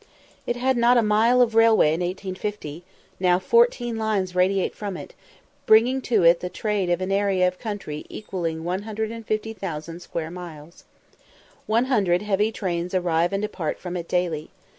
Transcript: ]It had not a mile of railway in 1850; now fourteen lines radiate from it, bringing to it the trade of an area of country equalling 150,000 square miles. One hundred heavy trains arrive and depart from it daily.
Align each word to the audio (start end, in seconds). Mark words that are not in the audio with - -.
]It 0.47 0.55
had 0.55 0.77
not 0.77 0.97
a 0.97 1.03
mile 1.03 1.43
of 1.43 1.53
railway 1.53 1.89
in 1.89 2.01
1850; 2.01 2.83
now 3.19 3.37
fourteen 3.37 3.97
lines 3.97 4.33
radiate 4.33 4.73
from 4.73 4.97
it, 4.97 5.13
bringing 5.67 6.01
to 6.01 6.23
it 6.23 6.39
the 6.39 6.49
trade 6.49 6.89
of 6.89 7.01
an 7.01 7.11
area 7.11 7.47
of 7.47 7.59
country 7.59 8.07
equalling 8.09 8.63
150,000 8.63 9.99
square 9.99 10.31
miles. 10.31 10.85
One 11.67 11.85
hundred 11.85 12.23
heavy 12.23 12.51
trains 12.51 12.95
arrive 12.95 13.31
and 13.31 13.43
depart 13.43 13.77
from 13.77 13.95
it 13.95 14.07
daily. 14.07 14.49